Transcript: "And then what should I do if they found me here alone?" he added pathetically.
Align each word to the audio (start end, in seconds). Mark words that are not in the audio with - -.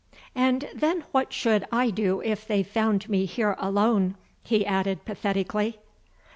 "And 0.33 0.67
then 0.73 1.03
what 1.11 1.31
should 1.31 1.67
I 1.71 1.91
do 1.91 2.21
if 2.23 2.47
they 2.47 2.63
found 2.63 3.07
me 3.07 3.25
here 3.25 3.55
alone?" 3.59 4.15
he 4.41 4.65
added 4.65 5.05
pathetically. 5.05 5.77